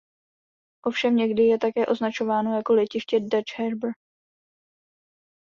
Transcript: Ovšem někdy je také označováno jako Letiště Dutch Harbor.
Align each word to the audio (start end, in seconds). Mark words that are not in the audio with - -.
Ovšem 0.85 1.15
někdy 1.15 1.43
je 1.43 1.57
také 1.57 1.85
označováno 1.87 2.55
jako 2.55 2.73
Letiště 2.73 3.19
Dutch 3.19 3.59
Harbor. 3.59 3.91